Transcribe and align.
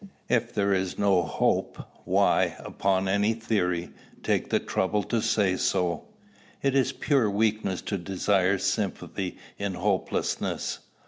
If 0.29 0.51
there 0.51 0.73
is 0.73 0.97
no 0.97 1.21
hope, 1.21 1.77
why, 2.05 2.55
upon 2.57 3.07
any 3.07 3.35
theory, 3.35 3.91
take 4.23 4.49
the 4.49 4.57
trouble 4.59 5.03
to 5.03 5.21
say 5.21 5.55
so? 5.57 6.05
It 6.63 6.73
is 6.73 6.91
pure 6.91 7.29
weakness 7.29 7.83
to 7.83 7.99
desire 7.99 8.57
sympathy 8.57 9.37
in 9.59 9.75
hopelessness. 9.75 10.79